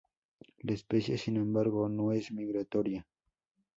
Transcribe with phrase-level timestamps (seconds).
[0.63, 3.05] La especie, sin embargo, no es migratoria.